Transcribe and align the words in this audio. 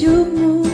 petunjukmu 0.00 0.64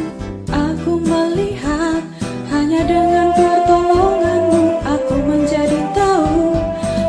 Aku 0.47 1.03
melihat. 1.03 2.03
Hanya 2.47 2.87
dengan 2.87 3.35
pertolonganmu 3.35 4.65
Aku 4.87 5.15
menjadi 5.27 5.83
tahu. 5.91 6.55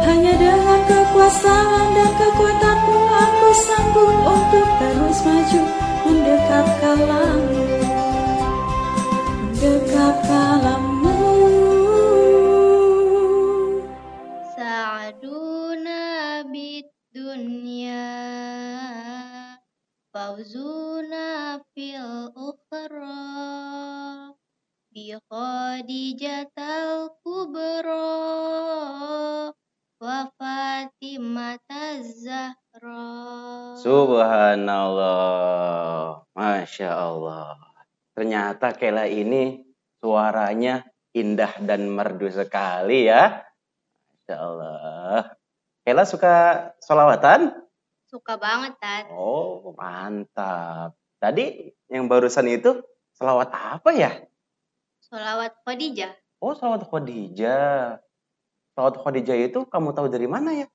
Hanya 0.01 0.33
dengan 0.33 0.81
kekuasaan 0.89 1.85
dan 1.93 2.11
kekuatanmu 2.17 2.97
Aku 3.05 3.47
sanggup 3.53 4.17
untuk 4.33 4.67
terus 4.81 5.17
maju 5.21 5.61
mendekap 6.09 6.67
kalamu. 6.81 7.65
Mendekap 9.37 10.15
kalamu. 10.25 11.21
Sa'aduna 14.57 16.01
bid 16.49 16.89
dunia. 17.13 18.17
فوزنا 20.16 21.64
في 21.72 21.96
الأخرى 21.96 23.22
بخديجة 24.92 26.52
الكبرى 26.60 28.12
وفاطمة 30.02 31.68
الزهراء 31.72 32.52
Subhanallah. 33.82 35.32
Masya 36.32 36.90
Allah. 36.92 37.56
Ternyata 38.12 38.72
Kela 38.76 39.08
ini 39.08 39.64
suaranya 40.00 40.84
indah 41.16 41.56
dan 41.60 41.88
merdu 41.88 42.28
sekali 42.32 43.08
ya. 43.08 43.44
Masya 44.08 44.36
Allah. 44.36 45.36
Kela 45.84 46.04
suka 46.04 46.68
solawatan? 46.80 47.52
Suka 48.17 48.33
banget, 48.33 48.73
Tat. 48.81 49.13
Oh, 49.13 49.77
mantap. 49.77 50.97
Tadi 51.21 51.69
yang 51.85 52.09
barusan 52.09 52.49
itu 52.49 52.81
selawat 53.13 53.53
apa 53.53 53.93
ya? 53.93 54.09
Solawat 55.05 55.53
Khadijah. 55.61 56.17
Oh, 56.41 56.57
selawat 56.57 56.89
Khadijah. 56.89 58.01
Selawat 58.73 58.97
Khadijah 58.97 59.37
itu 59.37 59.69
kamu 59.69 59.93
tahu 59.93 60.09
dari 60.09 60.25
mana 60.25 60.49
ya? 60.49 60.65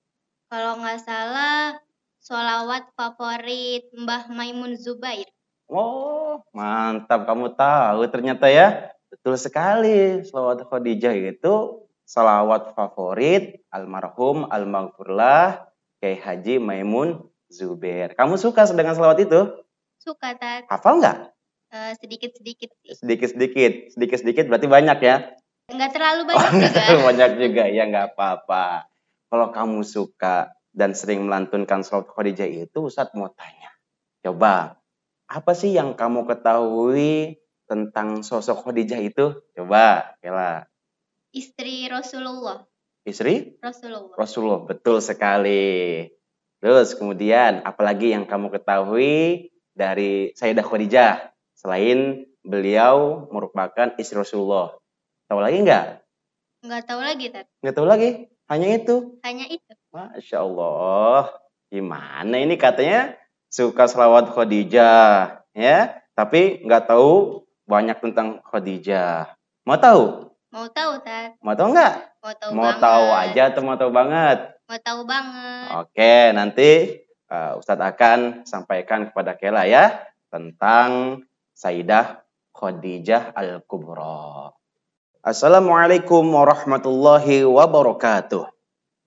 Kalau 0.55 0.79
nggak 0.79 1.03
salah, 1.03 1.83
solawat 2.23 2.95
favorit 2.95 3.91
Mbah 3.91 4.31
Maimun 4.31 4.79
Zubair. 4.79 5.27
Oh, 5.67 6.47
mantap 6.55 7.27
kamu 7.27 7.59
tahu 7.59 8.07
ternyata 8.07 8.47
ya. 8.47 8.95
Betul 9.11 9.35
sekali. 9.35 10.23
Selawat 10.23 10.63
Khadijah 10.70 11.19
itu 11.19 11.83
salawat 12.07 12.70
favorit 12.79 13.67
almarhum 13.75 14.47
almaghfurlah 14.47 15.67
Kiai 15.98 16.19
Haji 16.19 16.59
Maimun 16.59 17.32
Zubair. 17.53 18.17
Kamu 18.17 18.41
suka 18.41 18.64
dengan 18.72 18.97
salawat 18.97 19.20
itu? 19.20 19.41
Suka, 20.00 20.34
Tat. 20.34 20.67
Hafal 20.72 20.98
nggak? 21.05 21.19
Eh, 21.72 21.92
sedikit-sedikit. 22.00 22.70
Sedikit-sedikit. 22.84 23.72
Sedikit-sedikit 23.92 24.45
berarti 24.48 24.69
banyak 24.69 24.98
ya? 25.05 25.17
Nggak 25.73 25.91
terlalu 25.95 26.20
banyak 26.33 26.53
juga. 26.58 27.00
banyak 27.12 27.30
juga. 27.39 27.64
Ya 27.69 27.84
nggak 27.89 28.17
apa-apa. 28.17 28.89
Kalau 29.33 29.48
kamu 29.53 29.80
suka 29.84 30.53
dan 30.73 30.92
sering 30.92 31.25
melantunkan 31.28 31.84
salawat 31.84 32.12
Khadijah 32.12 32.48
itu, 32.48 32.89
Ustadz 32.89 33.17
mau 33.17 33.33
tanya. 33.33 33.73
Coba, 34.20 34.80
apa 35.28 35.53
sih 35.56 35.73
yang 35.73 35.97
kamu 35.97 36.28
ketahui 36.28 37.41
tentang 37.64 38.20
sosok 38.20 38.69
Khadijah 38.69 39.00
itu? 39.00 39.41
Coba, 39.56 40.17
Kela. 40.20 40.69
Istri 41.33 41.89
Rasulullah. 41.89 42.69
Istri 43.08 43.58
Rasulullah. 43.64 44.14
Rasulullah, 44.14 44.61
betul 44.69 45.00
sekali. 45.00 46.05
Terus 46.63 46.95
kemudian, 46.95 47.59
apalagi 47.67 48.15
yang 48.15 48.23
kamu 48.23 48.55
ketahui 48.55 49.51
dari 49.75 50.31
Sayyidah 50.39 50.63
Khadijah? 50.63 51.15
Selain 51.59 52.23
beliau 52.47 53.27
merupakan 53.35 53.91
istri 53.98 54.14
Rasulullah. 54.14 54.79
Tahu 55.27 55.42
lagi 55.42 55.59
nggak? 55.59 55.86
Nggak 56.63 56.83
tahu 56.86 57.01
lagi, 57.03 57.27
Tat. 57.35 57.47
Nggak 57.67 57.75
tahu 57.75 57.86
lagi? 57.91 58.11
Hanya 58.47 58.69
itu? 58.79 59.19
Hanya 59.27 59.47
itu. 59.51 59.73
Masya 59.91 60.39
Allah. 60.39 61.35
Gimana 61.67 62.36
ini 62.39 62.55
katanya 62.55 63.19
suka 63.51 63.91
selawat 63.91 64.31
Khadijah. 64.31 65.42
ya? 65.59 65.79
Tapi 66.15 66.63
nggak 66.63 66.86
tahu 66.86 67.42
banyak 67.67 67.98
tentang 67.98 68.39
Khadijah. 68.47 69.35
Mau 69.67 69.79
tahu? 69.83 70.31
Mau 70.53 70.69
tahu, 70.69 70.92
Tat? 71.03 71.35
Mau 71.42 71.57
tahu 71.59 71.69
nggak? 71.75 71.95
Mau 72.23 72.33
tahu 72.39 72.51
Mau 72.55 72.65
banget. 72.70 72.83
tahu 72.85 73.07
aja 73.11 73.42
atau 73.51 73.61
mau 73.65 73.75
tahu 73.75 73.91
banget? 73.91 74.39
Mau 74.70 74.78
tahu 74.78 75.00
banget. 75.05 75.68
Oke, 75.83 76.14
nanti 76.34 76.70
uh, 77.33 77.58
Ustadz 77.58 77.83
akan 77.83 78.18
sampaikan 78.46 79.11
kepada 79.11 79.34
Kela 79.34 79.67
ya 79.67 80.06
tentang 80.30 81.23
Sayyidah 81.52 82.23
Khadijah 82.55 83.34
Al-Kubra. 83.34 84.55
Assalamualaikum 85.23 86.27
warahmatullahi 86.27 87.46
wabarakatuh. 87.46 88.50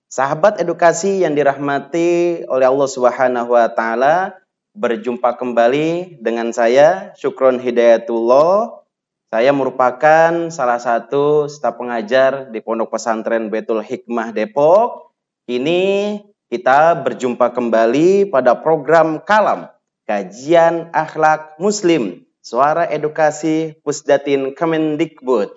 Sahabat 0.06 0.62
edukasi 0.62 1.26
yang 1.26 1.36
dirahmati 1.36 2.40
oleh 2.48 2.66
Allah 2.68 2.88
Subhanahu 2.88 3.52
wa 3.52 3.68
taala, 3.68 4.32
berjumpa 4.76 5.40
kembali 5.40 6.20
dengan 6.20 6.52
saya 6.52 7.16
Syukron 7.16 7.56
Hidayatullah. 7.56 8.84
Saya 9.26 9.50
merupakan 9.50 10.52
salah 10.52 10.78
satu 10.78 11.50
staf 11.50 11.80
pengajar 11.80 12.52
di 12.52 12.62
Pondok 12.62 12.94
Pesantren 12.94 13.48
Betul 13.50 13.82
Hikmah 13.82 14.30
Depok. 14.36 15.15
Ini 15.46 16.18
kita 16.50 16.98
berjumpa 17.06 17.54
kembali 17.54 18.34
pada 18.34 18.58
program 18.58 19.22
Kalam, 19.22 19.70
Kajian 20.02 20.90
Akhlak 20.90 21.54
Muslim, 21.62 22.26
Suara 22.42 22.82
Edukasi 22.90 23.78
Pusdatin 23.86 24.58
Kemendikbud. 24.58 25.54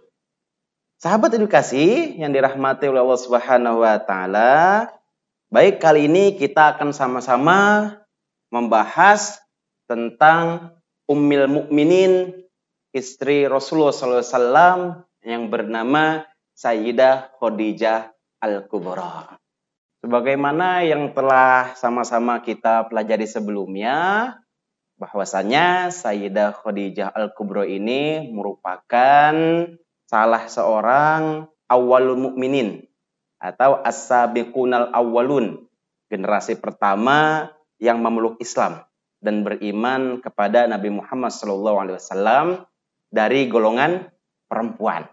Sahabat 1.02 1.34
edukasi 1.34 2.22
yang 2.22 2.30
dirahmati 2.30 2.86
oleh 2.86 3.02
Allah 3.02 3.18
Subhanahu 3.18 3.82
wa 3.82 3.98
taala, 3.98 4.54
baik 5.50 5.82
kali 5.82 6.06
ini 6.06 6.38
kita 6.38 6.78
akan 6.78 6.94
sama-sama 6.94 7.98
membahas 8.54 9.42
tentang 9.90 10.78
Ummul 11.10 11.50
Mukminin 11.50 12.46
istri 12.94 13.50
Rasulullah 13.50 13.90
SAW 13.90 15.02
yang 15.26 15.50
bernama 15.50 16.30
Sayyidah 16.54 17.34
Khadijah 17.42 18.14
Al-Kubra. 18.38 19.39
Sebagaimana 20.00 20.88
yang 20.88 21.12
telah 21.12 21.76
sama-sama 21.76 22.40
kita 22.40 22.88
pelajari 22.88 23.28
sebelumnya, 23.28 24.32
bahwasanya 24.96 25.92
Sayyidah 25.92 26.56
Khadijah 26.56 27.12
Al-Kubra 27.12 27.68
ini 27.68 28.32
merupakan 28.32 29.34
salah 30.08 30.44
seorang 30.48 31.48
awalul 31.68 32.16
mukminin 32.16 32.84
atau 33.40 33.80
as-sabiqunal 33.80 34.92
awwalun, 34.92 35.68
generasi 36.12 36.60
pertama 36.60 37.52
yang 37.80 38.04
memeluk 38.04 38.36
Islam 38.44 38.84
dan 39.24 39.48
beriman 39.48 40.20
kepada 40.20 40.68
Nabi 40.68 40.92
Muhammad 40.92 41.32
SAW 41.32 42.68
dari 43.12 43.48
golongan 43.48 44.12
perempuan. 44.52 45.08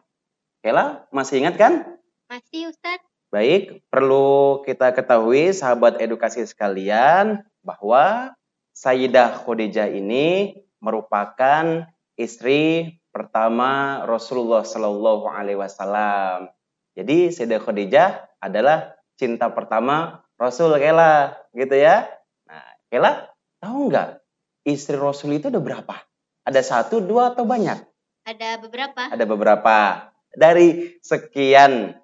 Kela, 0.62 1.06
masih 1.14 1.46
ingat 1.46 1.54
kan? 1.54 1.86
Masih, 2.26 2.74
Ustadz? 2.74 3.05
Baik, 3.26 3.82
perlu 3.90 4.62
kita 4.62 4.94
ketahui 4.94 5.50
sahabat 5.50 5.98
edukasi 5.98 6.46
sekalian 6.46 7.42
bahwa 7.58 8.30
Sayyidah 8.70 9.42
Khadijah 9.42 9.90
ini 9.90 10.54
merupakan 10.78 11.90
istri 12.14 12.94
pertama 13.10 14.02
Rasulullah 14.06 14.62
Shallallahu 14.62 15.26
Alaihi 15.26 15.58
Wasallam. 15.58 16.54
Jadi 16.94 17.34
Sayyidah 17.34 17.60
Khadijah 17.66 18.08
adalah 18.38 18.94
cinta 19.18 19.50
pertama 19.50 20.22
Rasul 20.38 20.76
Kela, 20.78 21.34
gitu 21.50 21.74
ya. 21.74 22.06
Nah, 22.46 22.78
Kela 22.92 23.26
tahu 23.58 23.90
nggak 23.90 24.22
istri 24.68 24.94
Rasul 24.94 25.40
itu 25.40 25.50
ada 25.50 25.58
berapa? 25.58 25.98
Ada 26.46 26.62
satu, 26.62 27.02
dua 27.02 27.34
atau 27.34 27.42
banyak? 27.42 27.82
Ada 28.22 28.62
beberapa. 28.62 29.02
Ada 29.10 29.24
beberapa. 29.26 29.78
Dari 30.30 31.00
sekian 31.02 31.96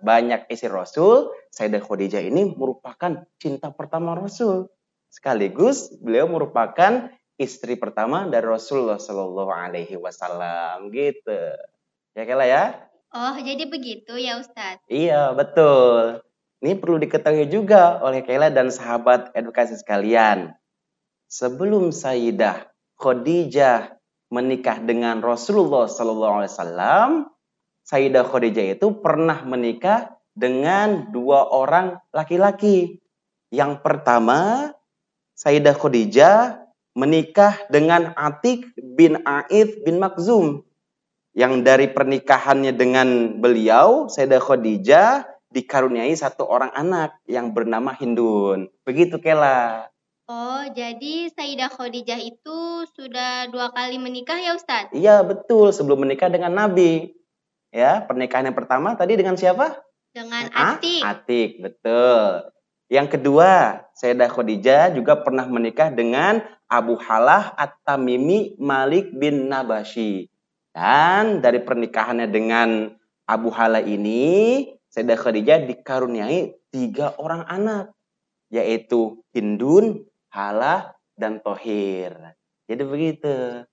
banyak 0.00 0.48
istri 0.48 0.72
Rasul, 0.72 1.28
Sayyidah 1.52 1.82
Khadijah 1.84 2.22
ini 2.24 2.56
merupakan 2.56 3.24
cinta 3.36 3.68
pertama 3.72 4.16
Rasul. 4.16 4.72
Sekaligus 5.12 5.92
beliau 6.00 6.28
merupakan 6.28 7.12
istri 7.36 7.76
pertama 7.76 8.24
dari 8.28 8.44
Rasulullah 8.48 8.96
Shallallahu 8.96 9.52
Alaihi 9.52 9.96
Wasallam 10.00 10.88
gitu. 10.92 11.40
Ya 12.16 12.24
Kela 12.24 12.48
ya? 12.48 12.64
Oh, 13.12 13.36
jadi 13.36 13.68
begitu 13.68 14.16
ya 14.16 14.40
Ustadz? 14.40 14.84
Iya 14.88 15.36
betul. 15.36 16.24
Ini 16.64 16.80
perlu 16.80 16.96
diketahui 16.96 17.48
juga 17.52 18.00
oleh 18.00 18.24
Kela 18.24 18.48
dan 18.48 18.72
sahabat 18.72 19.36
edukasi 19.36 19.76
sekalian. 19.76 20.56
Sebelum 21.28 21.92
Sayyidah 21.92 22.72
Khadijah 22.96 24.00
menikah 24.32 24.80
dengan 24.80 25.20
Rasulullah 25.20 25.86
Shallallahu 25.86 26.34
Alaihi 26.42 26.52
Wasallam, 26.56 27.10
Sayyidah 27.86 28.26
Khadijah 28.26 28.74
itu 28.74 28.98
pernah 28.98 29.46
menikah 29.46 30.10
dengan 30.34 31.06
dua 31.14 31.46
orang 31.46 32.02
laki-laki. 32.10 32.98
Yang 33.54 33.78
pertama, 33.86 34.74
Sayyidah 35.38 35.78
Khadijah 35.78 36.66
menikah 36.98 37.62
dengan 37.70 38.10
Atik 38.18 38.74
bin 38.74 39.22
Aif 39.22 39.86
bin 39.86 40.02
Makzum. 40.02 40.66
Yang 41.36 41.52
dari 41.62 41.86
pernikahannya 41.86 42.74
dengan 42.74 43.38
beliau, 43.38 44.10
Sayyidah 44.10 44.42
Khadijah, 44.42 45.22
dikaruniai 45.54 46.10
satu 46.18 46.42
orang 46.42 46.74
anak 46.74 47.22
yang 47.30 47.54
bernama 47.54 47.94
Hindun. 47.94 48.66
Begitu 48.82 49.22
Kela. 49.22 49.86
Oh, 50.26 50.66
jadi 50.74 51.30
Sayyidah 51.30 51.70
Khadijah 51.70 52.18
itu 52.18 52.82
sudah 52.98 53.46
dua 53.46 53.70
kali 53.70 53.94
menikah 54.02 54.42
ya 54.42 54.58
Ustadz? 54.58 54.90
Iya 54.90 55.22
betul, 55.22 55.70
sebelum 55.70 56.02
menikah 56.02 56.26
dengan 56.26 56.50
Nabi. 56.50 57.14
Ya, 57.74 58.02
pernikahan 58.04 58.48
yang 58.48 58.56
pertama 58.56 58.94
tadi 58.94 59.18
dengan 59.18 59.34
siapa? 59.34 59.82
Dengan 60.14 60.48
Ah, 60.54 60.80
Atik. 60.80 61.02
Atik, 61.04 61.50
betul. 61.60 62.48
Yang 62.86 63.18
kedua, 63.18 63.82
Sayyidah 63.98 64.30
Khadijah 64.30 64.94
juga 64.94 65.18
pernah 65.20 65.44
menikah 65.44 65.90
dengan 65.90 66.40
Abu 66.70 66.94
Halah 67.02 67.52
At-Tamimi 67.58 68.56
Malik 68.62 69.10
bin 69.12 69.50
Nabashi. 69.50 70.30
Dan 70.70 71.42
dari 71.42 71.60
pernikahannya 71.60 72.30
dengan 72.30 72.94
Abu 73.26 73.50
Halah 73.50 73.82
ini, 73.82 74.64
Sayyidah 74.88 75.18
Khadijah 75.18 75.66
dikaruniai 75.66 76.54
tiga 76.70 77.18
orang 77.18 77.42
anak. 77.44 77.92
Yaitu 78.48 79.20
Hindun, 79.34 80.06
Halah, 80.30 80.94
dan 81.18 81.42
Tohir. 81.42 82.14
Jadi 82.70 82.82
begitu. 82.86 83.66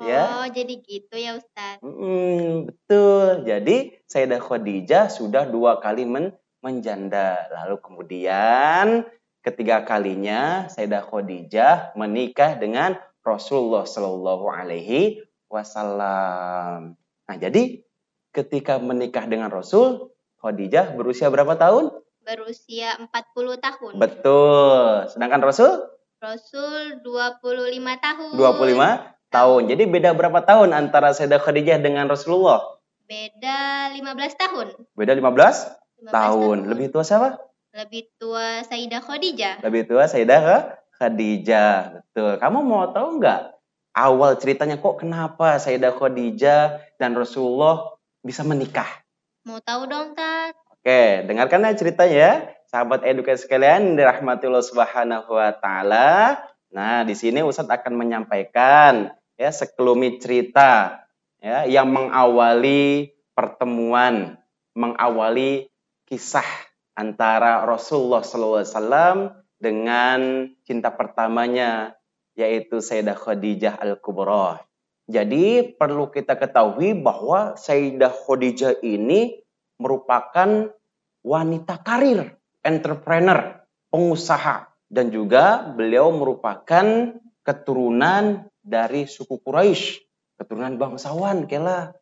Ya. 0.00 0.24
Oh, 0.40 0.46
jadi 0.48 0.80
gitu 0.80 1.12
ya 1.12 1.36
Ustadz. 1.36 1.84
Mm, 1.84 2.72
betul. 2.72 3.44
Jadi 3.44 3.76
Sayyidah 4.08 4.40
Khadijah 4.40 5.12
sudah 5.12 5.44
dua 5.44 5.76
kali 5.76 6.08
men- 6.08 6.32
menjanda. 6.64 7.44
Lalu 7.52 7.76
kemudian 7.84 9.04
ketiga 9.44 9.84
kalinya 9.84 10.72
Sayyidah 10.72 11.04
Khadijah 11.04 11.92
menikah 12.00 12.56
dengan 12.56 12.96
Rasulullah 13.20 13.84
Shallallahu 13.84 14.48
Alaihi 14.48 15.20
Wasallam. 15.52 16.96
Nah, 17.28 17.36
jadi 17.36 17.84
ketika 18.32 18.80
menikah 18.80 19.28
dengan 19.28 19.52
Rasul, 19.52 20.08
Khadijah 20.40 20.96
berusia 20.96 21.28
berapa 21.28 21.60
tahun? 21.60 21.92
Berusia 22.24 22.96
40 22.96 23.60
tahun. 23.60 23.92
Betul. 24.00 25.12
Sedangkan 25.12 25.44
Rasul 25.44 25.84
Rasul 26.20 27.00
25 27.00 27.96
tahun. 27.96 28.30
25 28.36 29.19
tahun. 29.30 29.70
Jadi 29.70 29.86
beda 29.86 30.12
berapa 30.12 30.42
tahun 30.42 30.74
antara 30.74 31.14
Sayyidah 31.14 31.40
Khadijah 31.40 31.78
dengan 31.78 32.10
Rasulullah? 32.10 32.76
Beda 33.06 33.90
15 33.94 34.02
tahun. 34.38 34.66
Beda 34.94 35.14
15 35.14 35.22
15 36.02 36.10
tahun. 36.10 36.56
Lebih 36.70 36.86
tua 36.94 37.02
siapa? 37.06 37.38
Lebih 37.70 38.10
tua 38.18 38.66
Sayyidah 38.66 39.00
Khadijah. 39.02 39.54
Lebih 39.62 39.82
tua 39.86 40.04
Sayyidah 40.10 40.38
Kha- 40.42 40.68
Khadijah. 40.98 42.02
Betul. 42.02 42.36
Kamu 42.38 42.58
mau 42.60 42.90
tahu 42.90 43.22
nggak 43.22 43.40
awal 43.94 44.36
ceritanya 44.38 44.76
kok 44.78 45.00
kenapa 45.00 45.58
Sayyidah 45.58 45.94
Khadijah 45.94 46.62
dan 46.98 47.14
Rasulullah 47.14 47.94
bisa 48.22 48.42
menikah? 48.42 48.86
Mau 49.46 49.58
tahu 49.62 49.88
dong, 49.88 50.12
Tat? 50.12 50.52
Oke, 50.80 51.24
dengarkan 51.24 51.64
ya 51.64 51.72
ceritanya 51.76 52.16
ya. 52.16 52.32
Sahabat 52.70 53.02
edukasi 53.02 53.44
sekalian 53.48 53.98
dirahmati 53.98 54.46
Allah 54.46 54.62
Subhanahu 54.62 55.30
wa 55.34 55.50
taala. 55.58 56.38
Nah, 56.70 57.02
di 57.02 57.18
sini 57.18 57.42
Ustadz 57.42 57.66
akan 57.68 57.98
menyampaikan 57.98 59.10
ya 59.40 59.48
sekelumit 59.48 60.20
cerita 60.20 61.00
ya 61.40 61.64
yang 61.64 61.88
mengawali 61.88 63.16
pertemuan, 63.32 64.36
mengawali 64.76 65.72
kisah 66.04 66.44
antara 66.92 67.64
Rasulullah 67.64 68.20
SAW 68.20 69.32
dengan 69.56 70.52
cinta 70.68 70.92
pertamanya 70.92 71.96
yaitu 72.36 72.84
Sayyidah 72.84 73.16
Khadijah 73.16 73.80
Al-Kubra. 73.80 74.60
Jadi 75.08 75.72
perlu 75.72 76.12
kita 76.12 76.36
ketahui 76.36 76.92
bahwa 76.92 77.56
Sayyidah 77.56 78.12
Khadijah 78.12 78.84
ini 78.84 79.40
merupakan 79.80 80.68
wanita 81.24 81.80
karir, 81.80 82.36
entrepreneur, 82.60 83.64
pengusaha 83.88 84.68
dan 84.92 85.08
juga 85.08 85.64
beliau 85.72 86.12
merupakan 86.12 87.16
keturunan 87.40 88.49
dari 88.60 89.08
suku 89.08 89.40
Quraisy, 89.40 90.04
keturunan 90.40 90.76
bangsawan 90.76 91.48
kela. 91.48 91.96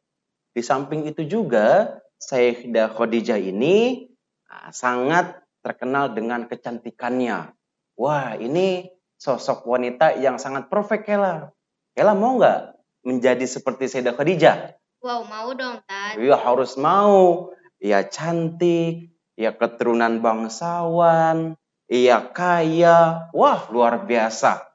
Di 0.54 0.62
samping 0.62 1.06
itu 1.06 1.22
juga 1.26 1.98
Sayyidah 2.18 2.90
Khadijah 2.98 3.38
ini 3.38 4.10
ah, 4.50 4.74
sangat 4.74 5.38
terkenal 5.62 6.14
dengan 6.14 6.50
kecantikannya. 6.50 7.54
Wah, 7.98 8.38
ini 8.38 8.90
sosok 9.18 9.66
wanita 9.66 10.14
yang 10.18 10.38
sangat 10.38 10.70
perfect 10.70 11.06
Kela. 11.06 11.50
Kela 11.94 12.14
mau 12.14 12.38
nggak 12.38 12.78
menjadi 13.02 13.46
seperti 13.46 13.90
Sayyidah 13.90 14.14
Khadijah? 14.14 14.78
Wow, 15.02 15.26
mau 15.26 15.50
dong, 15.54 15.78
Tat. 15.86 16.18
Iya 16.18 16.38
harus 16.38 16.74
mau. 16.78 17.50
Ia 17.78 18.02
cantik, 18.10 19.14
ia 19.38 19.54
keturunan 19.54 20.18
bangsawan, 20.18 21.54
ia 21.86 22.18
kaya. 22.34 23.30
Wah 23.30 23.70
luar 23.70 24.02
biasa. 24.02 24.66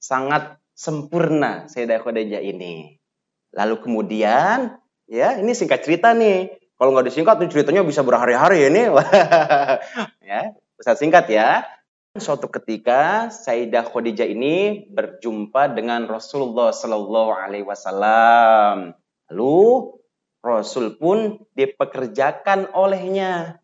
Sangat 0.00 0.56
sempurna 0.78 1.66
Sayyidah 1.66 1.98
Khadijah 1.98 2.38
ini. 2.38 2.94
Lalu 3.50 3.82
kemudian, 3.82 4.78
ya 5.10 5.34
ini 5.42 5.50
singkat 5.50 5.82
cerita 5.82 6.14
nih. 6.14 6.54
Kalau 6.78 6.94
nggak 6.94 7.10
disingkat 7.10 7.42
ceritanya 7.50 7.82
bisa 7.82 8.06
berhari-hari 8.06 8.70
ini. 8.70 8.86
ya, 10.30 10.54
bisa 10.78 10.94
singkat 10.94 11.26
ya. 11.26 11.66
Suatu 12.14 12.46
ketika 12.46 13.30
Sayyidah 13.34 13.90
Khadijah 13.90 14.30
ini 14.30 14.86
berjumpa 14.86 15.74
dengan 15.74 16.06
Rasulullah 16.06 16.70
Sallallahu 16.70 17.34
Alaihi 17.34 17.66
Wasallam. 17.66 18.94
Lalu 19.34 19.98
Rasul 20.38 20.94
pun 20.94 21.42
dipekerjakan 21.58 22.70
olehnya. 22.78 23.58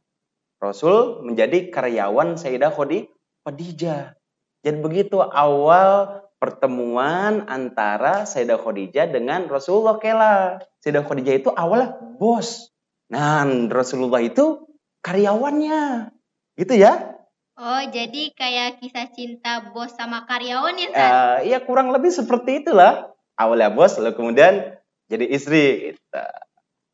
Rasul 0.58 1.22
menjadi 1.22 1.70
karyawan 1.70 2.34
Sayyidah 2.34 2.74
Khadi- 2.74 3.06
Khadijah. 3.46 4.18
Jadi 4.64 4.78
begitu 4.80 5.22
awal 5.22 6.23
pertemuan 6.44 7.48
antara 7.48 8.28
Sayyidah 8.28 8.60
Khadijah 8.60 9.08
dengan 9.08 9.48
Rasulullah 9.48 9.96
Kela. 9.96 10.60
Sayyidah 10.84 11.08
Khadijah 11.08 11.40
itu 11.40 11.48
awalnya 11.48 11.96
bos. 12.20 12.68
Nah, 13.08 13.48
Rasulullah 13.72 14.20
itu 14.20 14.68
karyawannya. 15.00 16.12
Gitu 16.60 16.74
ya. 16.76 17.16
Oh, 17.56 17.82
jadi 17.88 18.36
kayak 18.36 18.84
kisah 18.84 19.08
cinta 19.16 19.72
bos 19.72 19.96
sama 19.96 20.28
karyawan 20.28 20.76
ya, 20.76 20.88
Tat? 20.92 21.00
Eh, 21.00 21.56
ya 21.56 21.64
kurang 21.64 21.96
lebih 21.96 22.12
seperti 22.12 22.60
itulah. 22.60 23.16
Awalnya 23.40 23.72
bos, 23.72 23.96
lalu 23.96 24.12
kemudian 24.12 24.76
jadi 25.08 25.24
istri. 25.24 25.96
Gitu. 25.96 26.20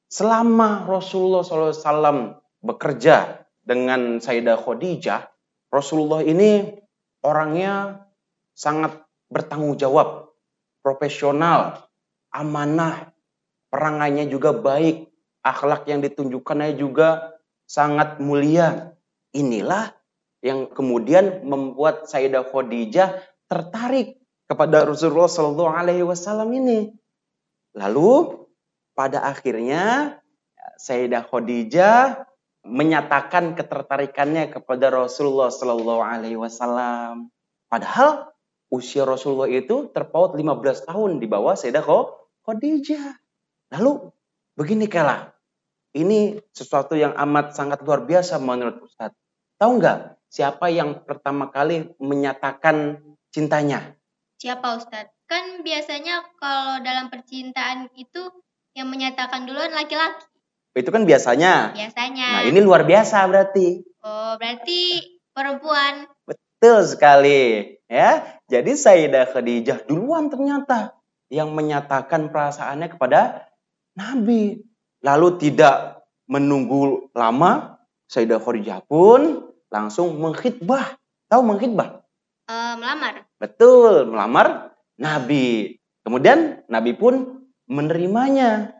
Selama 0.06 0.86
Rasulullah 0.86 1.42
SAW 1.42 2.38
bekerja 2.62 3.42
dengan 3.66 4.22
Sayyidah 4.22 4.62
Khadijah, 4.62 5.26
Rasulullah 5.74 6.22
ini 6.22 6.70
orangnya 7.26 8.06
sangat 8.54 9.09
bertanggung 9.30 9.78
jawab, 9.78 10.34
profesional, 10.82 11.86
amanah, 12.34 13.14
perangannya 13.70 14.26
juga 14.26 14.50
baik, 14.52 15.08
akhlak 15.46 15.86
yang 15.86 16.02
ditunjukkannya 16.02 16.76
juga 16.76 17.38
sangat 17.64 18.18
mulia. 18.18 18.92
Inilah 19.30 19.94
yang 20.42 20.66
kemudian 20.74 21.46
membuat 21.46 22.10
Sayyidah 22.10 22.50
Khadijah 22.50 23.22
tertarik 23.46 24.18
kepada 24.50 24.82
Rasulullah 24.82 25.30
Shallallahu 25.30 25.70
Alaihi 25.70 26.02
Wasallam 26.02 26.50
ini. 26.50 26.90
Lalu 27.78 28.42
pada 28.98 29.22
akhirnya 29.22 30.18
Sayyidah 30.82 31.30
Khadijah 31.30 32.26
menyatakan 32.66 33.54
ketertarikannya 33.54 34.50
kepada 34.50 34.90
Rasulullah 34.90 35.54
Shallallahu 35.54 36.02
Alaihi 36.02 36.40
Wasallam. 36.40 37.30
Padahal 37.70 38.29
usia 38.70 39.02
Rasulullah 39.02 39.50
itu 39.50 39.90
terpaut 39.90 40.32
15 40.32 40.88
tahun 40.88 41.10
di 41.18 41.26
bawah 41.26 41.58
Sayyidah 41.58 41.84
Khadijah. 42.46 43.18
Lalu 43.76 44.10
begini 44.54 44.86
kala, 44.86 45.34
ini 45.94 46.38
sesuatu 46.54 46.94
yang 46.94 47.14
amat 47.18 47.54
sangat 47.54 47.82
luar 47.82 48.06
biasa 48.06 48.38
menurut 48.38 48.82
Ustadz. 48.86 49.18
Tahu 49.58 49.70
nggak 49.82 49.98
siapa 50.30 50.70
yang 50.70 51.02
pertama 51.02 51.50
kali 51.50 51.90
menyatakan 51.98 53.02
cintanya? 53.34 53.98
Siapa, 54.40 54.78
Ustadz? 54.78 55.12
Kan 55.28 55.62
biasanya 55.62 56.24
kalau 56.40 56.80
dalam 56.80 57.12
percintaan 57.12 57.92
itu 57.94 58.30
yang 58.74 58.88
menyatakan 58.88 59.44
duluan 59.44 59.74
laki-laki. 59.74 60.26
Itu 60.74 60.94
kan 60.94 61.04
biasanya. 61.04 61.74
Biasanya. 61.74 62.28
Nah 62.40 62.42
ini 62.46 62.58
luar 62.62 62.86
biasa 62.86 63.26
berarti. 63.26 63.82
Oh, 64.00 64.38
berarti 64.38 65.02
perempuan. 65.34 66.06
Betul 66.24 66.86
sekali. 66.86 67.74
Ya, 67.90 68.39
jadi 68.50 68.74
Sayyidah 68.74 69.30
Khadijah 69.30 69.86
duluan 69.86 70.26
ternyata 70.26 70.98
yang 71.30 71.54
menyatakan 71.54 72.34
perasaannya 72.34 72.90
kepada 72.90 73.46
Nabi. 73.94 74.58
Lalu 75.00 75.28
tidak 75.38 76.02
menunggu 76.26 77.08
lama, 77.14 77.78
Sayyidah 78.10 78.42
Khadijah 78.42 78.82
pun 78.90 79.48
langsung 79.70 80.18
mengkhidbah. 80.18 80.98
Tahu 81.30 81.42
mengkhidbah? 81.46 82.02
Eh, 82.50 82.74
melamar. 82.74 83.30
Betul, 83.38 84.10
melamar 84.10 84.74
nabi. 84.98 85.78
Kemudian 86.02 86.66
nabi 86.66 86.98
pun 86.98 87.46
menerimanya. 87.70 88.74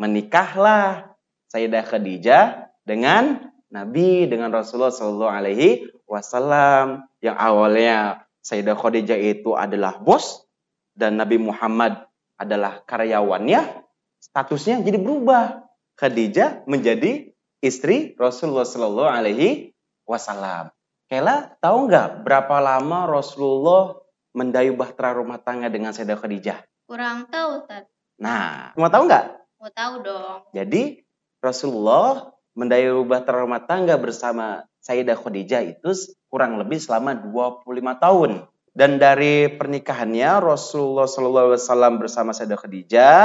Menikahlah 0.00 1.12
Sayyidah 1.52 1.84
Khadijah 1.84 2.72
dengan 2.88 3.52
Nabi 3.68 4.24
dengan 4.26 4.48
Rasulullah 4.48 4.90
Shallallahu 4.90 5.30
Alaihi 5.30 5.92
Wasallam 6.08 7.04
yang 7.20 7.36
awalnya 7.36 8.24
Sayyidah 8.40 8.76
Khadijah 8.76 9.18
itu 9.20 9.52
adalah 9.52 10.00
bos 10.00 10.48
dan 10.96 11.20
Nabi 11.20 11.36
Muhammad 11.36 12.08
adalah 12.40 12.80
karyawannya, 12.88 13.84
statusnya 14.20 14.80
jadi 14.80 14.96
berubah. 14.96 15.68
Khadijah 16.00 16.64
menjadi 16.64 17.36
istri 17.60 18.16
Rasulullah 18.16 18.64
Shallallahu 18.64 19.10
Alaihi 19.12 19.76
Wasallam. 20.08 20.72
Kela 21.12 21.52
tahu 21.60 21.92
nggak 21.92 22.24
berapa 22.24 22.56
lama 22.56 23.04
Rasulullah 23.04 24.00
mendayu 24.32 24.78
bahtera 24.78 25.12
rumah 25.12 25.36
tangga 25.36 25.68
dengan 25.68 25.92
Sayyidah 25.92 26.16
Khadijah? 26.16 26.58
Kurang 26.88 27.28
tahu, 27.28 27.60
Ustaz. 27.60 27.84
Nah, 28.16 28.72
mau 28.80 28.88
tahu 28.88 29.10
nggak? 29.10 29.26
Mau 29.60 29.70
tahu 29.76 29.94
dong. 30.00 30.40
Jadi 30.56 31.04
Rasulullah 31.44 32.32
mendayu 32.56 33.04
bahtera 33.04 33.44
rumah 33.44 33.60
tangga 33.68 34.00
bersama 34.00 34.64
Sayyidah 34.80 35.20
Khadijah 35.20 35.62
itu 35.76 35.90
kurang 36.30 36.56
lebih 36.56 36.78
selama 36.78 37.18
25 37.18 37.66
tahun. 37.98 38.30
Dan 38.70 39.02
dari 39.02 39.50
pernikahannya 39.50 40.40
Rasulullah 40.40 41.10
SAW 41.10 41.98
bersama 41.98 42.30
Sayyidah 42.30 42.58
Khadijah 42.62 43.22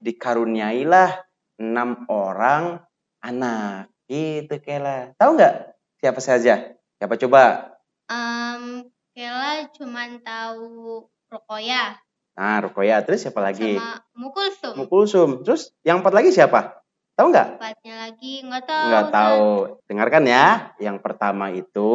dikaruniailah 0.00 1.20
enam 1.60 2.08
orang 2.08 2.80
anak. 3.20 3.92
Gitu 4.08 4.56
Kela. 4.64 5.12
Tahu 5.20 5.30
nggak 5.36 5.54
siapa 6.00 6.20
saja? 6.24 6.74
Siapa 6.96 7.14
coba? 7.20 7.76
Um, 8.08 8.88
Kela 9.12 9.68
cuman 9.76 10.24
tahu 10.24 11.04
Rukoya 11.28 12.00
Nah, 12.36 12.60
Rukoya. 12.60 13.00
Terus 13.00 13.24
siapa 13.24 13.40
lagi? 13.40 13.80
sama 13.80 14.04
Mukulsum. 14.12 14.74
Mukulsum. 14.76 15.30
Terus 15.42 15.72
yang 15.80 16.04
empat 16.04 16.12
lagi 16.12 16.30
siapa? 16.30 16.84
Tahu 17.16 17.32
nggak? 17.32 17.48
Empatnya 17.56 17.94
lagi 17.96 18.32
nggak 18.44 18.64
tahu. 18.68 18.84
Nggak 18.92 19.06
tahu. 19.08 19.48
Dengarkan 19.88 20.24
ya. 20.28 20.46
Yang 20.76 20.98
pertama 21.00 21.48
itu 21.48 21.92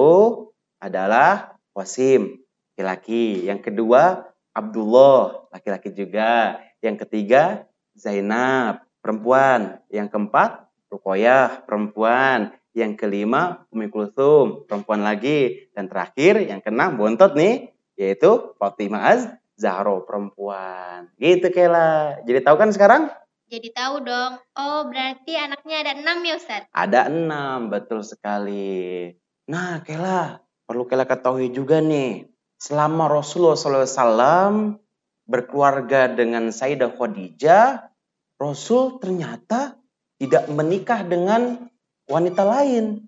adalah 0.81 1.53
Wasim, 1.77 2.41
laki-laki. 2.73 3.45
Yang 3.45 3.69
kedua 3.69 4.33
Abdullah, 4.49 5.45
laki-laki 5.53 5.93
juga. 5.93 6.57
Yang 6.81 7.05
ketiga 7.05 7.69
Zainab, 7.93 8.81
perempuan. 9.05 9.85
Yang 9.93 10.09
keempat 10.09 10.65
Rukoyah, 10.89 11.69
perempuan. 11.69 12.57
Yang 12.73 13.05
kelima 13.05 13.69
Umi 13.69 13.93
Kulthum, 13.93 14.65
perempuan 14.65 15.05
lagi. 15.05 15.69
Dan 15.77 15.85
terakhir 15.85 16.41
yang 16.49 16.65
keenam 16.65 16.97
bontot 16.97 17.37
nih, 17.37 17.69
yaitu 17.93 18.57
Fatimah 18.57 19.05
Az 19.05 19.29
Zahro, 19.53 20.01
perempuan. 20.01 21.13
Gitu 21.21 21.53
Kela. 21.53 22.17
Jadi 22.25 22.41
tahu 22.41 22.57
kan 22.57 22.73
sekarang? 22.73 23.20
Jadi 23.51 23.67
tahu 23.75 24.07
dong. 24.07 24.39
Oh, 24.55 24.87
berarti 24.87 25.35
anaknya 25.35 25.83
ada 25.83 25.91
enam 25.99 26.23
ya, 26.23 26.39
Ustaz? 26.39 26.63
Ada 26.71 27.11
enam, 27.11 27.67
betul 27.67 27.99
sekali. 27.99 29.11
Nah, 29.51 29.83
Kela, 29.83 30.39
perlu 30.63 30.87
Kela 30.87 31.03
ketahui 31.03 31.51
juga 31.51 31.83
nih. 31.83 32.31
Selama 32.55 33.11
Rasulullah 33.11 33.59
SAW 33.59 34.79
berkeluarga 35.27 36.07
dengan 36.07 36.47
Sayyidah 36.47 36.95
Khadijah, 36.95 37.91
Rasul 38.39 39.03
ternyata 39.03 39.75
tidak 40.15 40.47
menikah 40.47 41.03
dengan 41.03 41.67
wanita 42.07 42.47
lain. 42.47 43.03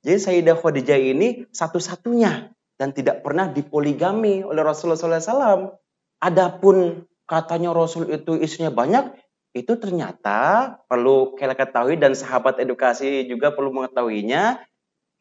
Jadi 0.00 0.16
Sayyidah 0.16 0.64
Khadijah 0.64 0.96
ini 0.96 1.44
satu-satunya 1.52 2.56
dan 2.80 2.96
tidak 2.96 3.20
pernah 3.20 3.52
dipoligami 3.52 4.40
oleh 4.40 4.64
Rasulullah 4.64 5.20
SAW. 5.20 5.76
Adapun 6.24 7.04
katanya 7.28 7.76
Rasul 7.76 8.08
itu 8.08 8.40
istrinya 8.40 8.72
banyak, 8.72 9.23
itu 9.54 9.78
ternyata 9.78 10.74
perlu 10.90 11.38
kita 11.38 11.54
ketahui 11.54 11.94
dan 11.94 12.10
sahabat 12.10 12.58
edukasi 12.58 13.22
juga 13.30 13.54
perlu 13.54 13.70
mengetahuinya, 13.70 14.58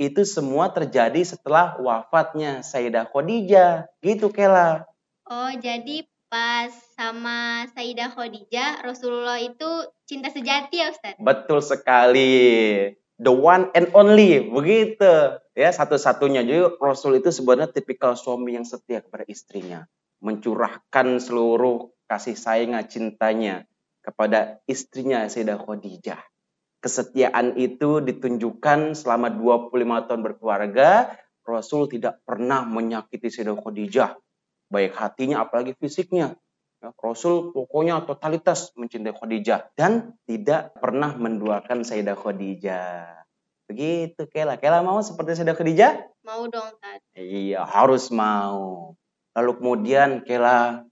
itu 0.02 0.25
semua 0.25 0.74
terjadi 0.74 1.22
setelah 1.22 1.78
wafatnya 1.78 2.66
Sayyidah 2.66 3.13
Khadijah. 3.13 3.94
Gitu 4.02 4.34
Kela. 4.34 4.90
Oh, 5.30 5.54
jadi 5.54 6.10
pas 6.34 6.74
sama 6.98 7.70
Sayyidah 7.78 8.10
Khadijah, 8.10 8.82
Rasulullah 8.82 9.38
itu 9.38 9.70
cinta 10.10 10.34
sejati 10.34 10.82
ya, 10.82 10.90
Ustaz? 10.90 11.13
Betul 11.22 11.62
sekali. 11.62 12.34
The 13.22 13.30
one 13.30 13.70
and 13.78 13.94
only, 13.94 14.50
begitu. 14.50 15.38
Ya, 15.54 15.70
satu-satunya. 15.70 16.42
Jadi 16.42 16.82
Rasul 16.82 17.22
itu 17.22 17.30
sebenarnya 17.30 17.70
tipikal 17.70 18.18
suami 18.18 18.58
yang 18.58 18.66
setia 18.66 19.06
kepada 19.06 19.30
istrinya. 19.30 19.86
Mencurahkan 20.25 21.22
seluruh 21.22 21.94
kasih 22.10 22.34
sayang 22.34 22.74
cintanya 22.90 23.70
kepada 24.03 24.60
istrinya 24.67 25.25
Sayyidah 25.25 25.57
Khadijah. 25.57 26.19
Kesetiaan 26.83 27.55
itu 27.55 28.03
ditunjukkan 28.03 28.91
selama 28.93 29.31
25 29.31 29.72
tahun 30.12 30.22
berkeluarga. 30.22 31.15
Rasul 31.48 31.88
tidak 31.88 32.19
pernah 32.27 32.67
menyakiti 32.67 33.31
Sayyidah 33.31 33.55
Khadijah. 33.55 34.19
Baik 34.67 34.93
hatinya 35.00 35.48
apalagi 35.48 35.74
fisiknya. 35.79 36.36
Ya, 36.83 36.91
Rasul 37.00 37.55
pokoknya 37.55 38.03
totalitas 38.03 38.75
mencintai 38.75 39.15
Khadijah 39.15 39.72
dan 39.79 40.19
tidak 40.27 40.75
pernah 40.83 41.15
menduakan 41.15 41.88
Sayyidah 41.88 42.19
Khadijah. 42.19 43.24
Begitu 43.72 44.27
Kela. 44.27 44.60
Kela 44.60 44.83
mau 44.83 45.00
seperti 45.00 45.39
Sayyidah 45.39 45.55
Khadijah? 45.55 45.91
Mau 46.27 46.43
dong, 46.51 46.67
Ustaz. 46.67 47.00
Iya, 47.15 47.63
harus 47.63 48.12
mau. 48.12 48.91
Lalu 49.31 49.51
kemudian 49.63 50.27
Kela 50.27 50.83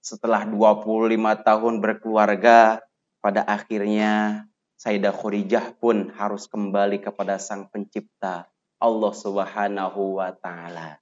setelah 0.00 0.48
25 0.48 0.96
tahun 1.44 1.74
berkeluarga, 1.84 2.80
pada 3.20 3.44
akhirnya 3.44 4.44
Sayyidah 4.80 5.12
Khadijah 5.12 5.76
pun 5.76 6.08
harus 6.16 6.48
kembali 6.48 7.04
kepada 7.04 7.36
Sang 7.36 7.68
Pencipta 7.68 8.48
Allah 8.80 9.12
Subhanahu 9.12 10.16
wa 10.16 10.32
taala. 10.32 10.96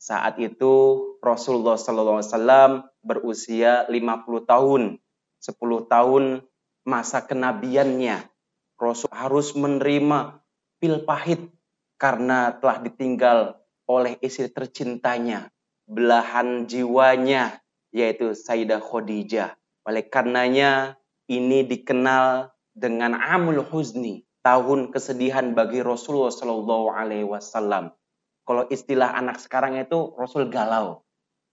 Saat 0.00 0.40
itu 0.40 1.04
Rasulullah 1.20 1.76
sallallahu 1.76 2.24
alaihi 2.24 2.32
wasallam 2.32 2.72
berusia 3.04 3.84
50 3.84 4.48
tahun. 4.48 4.82
10 5.44 5.92
tahun 5.92 6.24
masa 6.88 7.20
kenabiannya. 7.20 8.24
Rasul 8.80 9.12
harus 9.12 9.52
menerima 9.52 10.40
pil 10.80 11.04
pahit 11.04 11.52
karena 12.00 12.56
telah 12.56 12.80
ditinggal 12.80 13.38
oleh 13.90 14.16
istri 14.22 14.48
tercintanya, 14.48 15.50
belahan 15.84 16.64
jiwanya 16.64 17.58
yaitu 17.92 18.36
Sayyidah 18.36 18.82
Khadijah. 18.82 19.56
Oleh 19.88 20.04
karenanya 20.06 21.00
ini 21.28 21.64
dikenal 21.64 22.52
dengan 22.76 23.16
Amul 23.16 23.64
Huzni, 23.64 24.28
tahun 24.46 24.94
kesedihan 24.94 25.52
bagi 25.52 25.84
Rasulullah 25.84 26.32
Shallallahu 26.32 26.94
Alaihi 26.94 27.26
Wasallam. 27.26 27.92
Kalau 28.48 28.64
istilah 28.72 29.12
anak 29.12 29.36
sekarang 29.44 29.76
itu 29.76 30.16
Rasul 30.16 30.48
galau. 30.48 31.04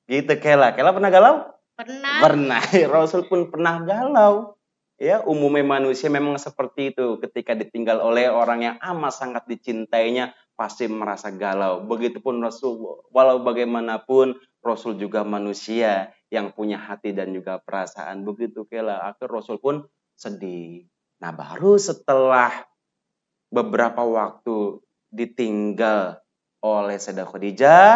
Gitu 0.08 0.32
Kela. 0.40 0.72
Kela 0.72 0.96
pernah 0.96 1.12
galau? 1.12 1.36
Pernah. 1.76 2.18
Pernah. 2.24 2.64
Rasul 2.96 3.28
pun 3.28 3.52
pernah 3.52 3.84
galau. 3.84 4.56
Ya, 4.96 5.20
umumnya 5.28 5.60
manusia 5.68 6.08
memang 6.08 6.40
seperti 6.40 6.96
itu. 6.96 7.20
Ketika 7.20 7.52
ditinggal 7.52 8.00
oleh 8.00 8.32
orang 8.32 8.64
yang 8.64 8.76
amat 8.80 9.12
sangat 9.12 9.44
dicintainya, 9.44 10.32
pasti 10.56 10.88
merasa 10.88 11.36
galau. 11.36 11.84
Begitupun 11.84 12.40
Rasul, 12.40 12.80
walau 13.12 13.44
bagaimanapun, 13.44 14.40
Rasul 14.64 14.96
juga 14.96 15.28
manusia 15.28 16.16
yang 16.36 16.52
punya 16.52 16.76
hati 16.76 17.16
dan 17.16 17.32
juga 17.32 17.64
perasaan. 17.64 18.28
Begitu 18.28 18.68
Kela. 18.68 19.08
Akhir 19.08 19.32
Rasul 19.32 19.64
pun 19.64 19.88
sedih. 20.12 20.84
Nah, 21.24 21.32
baru 21.32 21.80
setelah 21.80 22.68
beberapa 23.48 24.04
waktu 24.04 24.84
ditinggal 25.16 26.20
oleh 26.60 27.00
Sayyidah 27.00 27.28
Khadijah, 27.32 27.90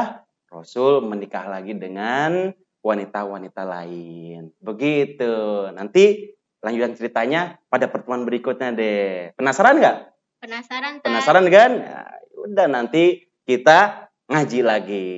Rasul 0.48 1.04
menikah 1.04 1.52
lagi 1.52 1.76
dengan 1.76 2.56
wanita-wanita 2.80 3.68
lain. 3.68 4.56
Begitu. 4.64 5.68
Nanti 5.76 6.32
lanjutan 6.64 6.96
ceritanya 6.96 7.60
pada 7.68 7.92
pertemuan 7.92 8.24
berikutnya 8.24 8.72
deh. 8.72 9.36
Penasaran 9.36 9.84
nggak? 9.84 9.98
Penasaran, 10.40 10.92
Ustaz? 11.00 11.06
Penasaran 11.06 11.46
kan? 11.52 11.72
Ya, 11.84 12.02
udah 12.48 12.68
nanti 12.72 13.28
kita 13.44 14.08
ngaji 14.32 14.60
lagi. 14.64 15.10